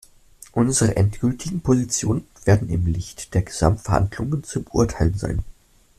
Unsere 0.53 0.95
endgültigen 0.95 1.61
Positionen 1.61 2.25
werden 2.43 2.71
im 2.71 2.87
Licht 2.87 3.35
der 3.35 3.43
Gesamtverhandlungen 3.43 4.43
zu 4.43 4.63
beurteilen 4.63 5.13
sein. 5.15 5.43